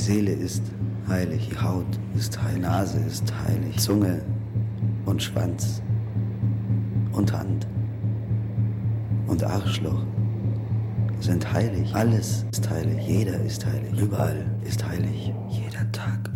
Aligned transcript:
Seele 0.00 0.32
ist 0.32 0.62
heilig, 1.08 1.50
die 1.50 1.58
Haut 1.58 1.86
ist 2.16 2.42
heilig, 2.42 2.62
Nase 2.62 2.98
ist 3.00 3.32
heilig, 3.46 3.78
Zunge 3.78 4.22
und 5.04 5.22
Schwanz 5.22 5.82
und 7.12 7.30
Hand 7.32 7.66
und 9.26 9.44
Arschloch 9.44 10.02
sind 11.20 11.52
heilig. 11.52 11.94
Alles 11.94 12.46
ist 12.50 12.70
heilig, 12.70 13.06
jeder 13.06 13.38
ist 13.42 13.66
heilig, 13.66 14.00
überall 14.00 14.44
ist 14.64 14.82
heilig. 14.86 15.34
Jeder 15.50 15.92
Tag 15.92 16.30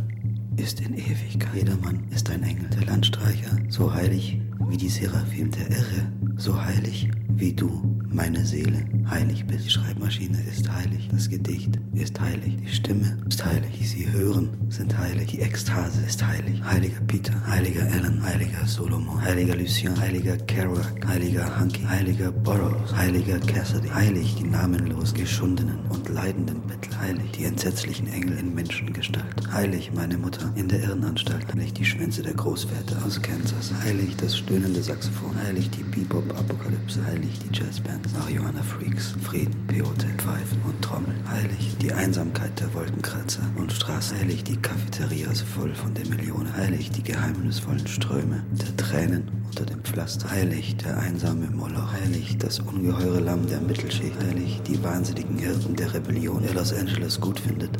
ist 0.56 0.80
in 0.80 0.92
Ewigkeit. 0.92 1.54
Jeder 1.54 1.76
Mann 1.78 2.04
ist 2.10 2.28
ein 2.30 2.42
Engel, 2.42 2.68
der 2.68 2.84
Landstreicher, 2.84 3.56
so 3.70 3.92
heilig 3.92 4.40
wie 4.68 4.76
die 4.76 4.90
Seraphim 4.90 5.50
der 5.50 5.70
Irre, 5.70 6.12
so 6.36 6.62
heilig 6.62 7.10
wie 7.28 7.54
du 7.54 7.93
meine 8.14 8.44
Seele 8.44 8.84
heilig 9.10 9.44
bist. 9.46 9.66
Die 9.66 9.70
Schreibmaschine 9.70 10.38
ist 10.50 10.70
heilig, 10.72 11.08
das 11.10 11.28
Gedicht 11.28 11.78
ist 11.94 12.20
heilig, 12.20 12.56
die 12.62 12.68
Stimme 12.68 13.18
ist 13.28 13.44
heilig, 13.44 13.70
die 13.78 13.86
sie 13.86 14.10
hören 14.12 14.50
sind 14.68 14.96
heilig, 14.96 15.28
die 15.28 15.40
Ekstase 15.40 16.00
ist 16.06 16.24
heilig. 16.24 16.62
Heiliger 16.64 17.00
Peter, 17.06 17.46
heiliger 17.46 17.82
Alan, 17.92 18.22
heiliger 18.24 18.66
Solomon, 18.66 19.20
heiliger 19.22 19.56
Lucien, 19.56 19.98
heiliger 20.00 20.36
Kerouac, 20.36 21.06
heiliger 21.06 21.58
Hanky, 21.58 21.84
heiliger 21.84 22.32
Burroughs, 22.32 22.94
heiliger 22.94 23.38
Cassidy, 23.40 23.88
heilig 23.88 24.34
die 24.36 24.44
namenlos 24.44 25.14
geschundenen 25.14 25.78
und 25.90 26.08
leidenden 26.08 26.60
Bettel, 26.62 26.98
heilig 26.98 27.30
die 27.32 27.44
entsetzlichen 27.44 28.08
Engel 28.12 28.38
in 28.38 28.54
Menschengestalt, 28.54 29.52
heilig 29.52 29.92
meine 29.94 30.18
Mutter 30.18 30.52
in 30.56 30.68
der 30.68 30.82
Irrenanstalt, 30.82 31.46
heilig 31.52 31.72
die 31.74 31.84
Schwänze 31.84 32.22
der 32.22 32.34
Großväter 32.34 32.96
aus 33.04 33.20
Kansas, 33.20 33.72
heilig 33.84 34.16
das 34.16 34.36
stöhnende 34.38 34.82
Saxophon, 34.82 35.36
heilig 35.44 35.70
die 35.70 35.84
Bebop-Apokalypse, 35.84 37.04
heilig 37.06 37.38
die 37.40 37.56
Jazzband, 37.56 38.03
Marihuana 38.12 38.62
Freaks, 38.62 39.14
Frieden, 39.22 39.54
Peyote, 39.66 40.06
Pfeifen 40.18 40.60
und 40.66 40.80
Trommeln. 40.82 41.16
Heilig 41.28 41.76
die 41.80 41.92
Einsamkeit 41.92 42.58
der 42.60 42.72
Wolkenkratzer 42.74 43.42
und 43.56 43.72
Straßen. 43.72 44.18
Heilig 44.18 44.44
die 44.44 44.56
Cafeterias 44.56 45.40
voll 45.40 45.74
von 45.74 45.94
der 45.94 46.06
Millionen. 46.08 46.54
Heilig 46.54 46.90
die 46.90 47.02
geheimnisvollen 47.02 47.86
Ströme 47.86 48.44
der 48.52 48.76
Tränen 48.76 49.30
unter 49.46 49.64
dem 49.64 49.82
Pflaster. 49.82 50.30
Heilig 50.30 50.76
der 50.76 50.98
einsame 50.98 51.46
Moloch. 51.50 51.92
Heilig 51.92 52.36
das 52.38 52.60
ungeheure 52.60 53.20
Lamm 53.20 53.46
der 53.46 53.60
Mittelschicht. 53.60 54.18
Heilig 54.20 54.60
die 54.66 54.82
wahnsinnigen 54.82 55.38
Hirten 55.38 55.74
der 55.74 55.94
Rebellion, 55.94 56.42
der 56.42 56.54
Los 56.54 56.72
Angeles 56.72 57.20
gut 57.20 57.40
findet. 57.40 57.70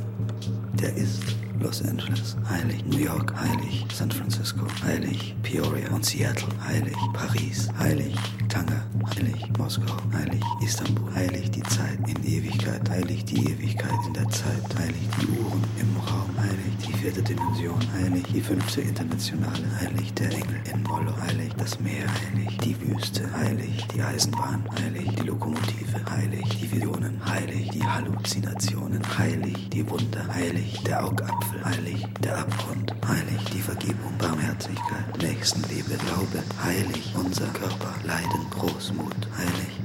Der 0.81 0.95
ist 0.97 1.23
Los 1.61 1.83
Angeles, 1.83 2.37
heilig 2.49 2.85
New 2.87 2.99
York, 2.99 3.33
heilig 3.41 3.87
San 3.93 4.11
Francisco, 4.11 4.67
heilig 4.85 5.35
Peoria 5.43 5.89
und 5.91 6.05
Seattle, 6.05 6.49
heilig 6.67 6.97
Paris, 7.13 7.69
heilig 7.79 8.15
Tanga, 8.49 8.85
heilig 9.15 9.49
Moskau, 9.59 9.97
heilig 10.13 10.43
Istanbul, 10.61 11.13
heilig 11.15 11.51
die 11.51 11.63
Zeit 11.63 11.99
in 12.07 12.23
Ewigkeit, 12.25 12.89
heilig 12.91 13.25
die 13.25 13.51
Ewigkeit 13.51 13.99
in 14.07 14.15
der 14.15 14.29
Zeit, 14.31 14.63
heilig 14.79 15.09
die 15.21 15.27
Uhren 15.39 15.63
im 15.81 15.97
Raum, 15.97 16.31
heilig 16.39 16.77
die 16.87 16.93
vierte 16.93 17.23
Dimension, 17.23 17.81
heilig 17.95 18.25
die 18.33 18.41
fünfte 18.41 18.81
Internationale, 18.83 19.65
heilig 19.81 20.13
der 20.15 20.31
Engel 20.31 20.61
in 20.73 20.83
Molo, 20.83 21.13
heilig 21.23 21.53
das 21.57 21.79
Meer, 21.81 22.07
heilig 22.07 22.59
die 22.59 22.77
Wüste, 22.81 23.31
heilig 23.37 23.87
die 23.95 24.03
Eisenbahn, 24.03 24.65
heilig 24.81 25.09
die 25.17 25.27
Lokomotive, 25.27 26.01
heilig 26.11 26.49
die 26.61 26.71
Visionen, 26.73 27.21
heilig 27.25 27.71
die 27.71 27.85
Halluzinationen, 27.85 29.03
heilig 29.19 29.69
die 29.71 29.89
Wunder, 29.89 30.27
heilig 30.35 30.81
der 30.87 31.05
Augapfel, 31.05 31.54
heilig 31.65 32.07
der 32.21 32.39
Abgrund, 32.39 32.95
heilig 33.07 33.45
die 33.53 33.61
Vergebung, 33.61 34.17
Barmherzigkeit, 34.19 35.23
Nächstenliebe, 35.23 35.97
Glaube, 36.07 36.43
heilig 36.63 37.15
unser 37.17 37.47
Körper, 37.49 37.95
Leiden, 38.05 38.51
Großmut, 38.51 39.29
heilig 39.37 39.81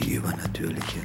die 0.00 0.14
übernatürliche, 0.14 1.00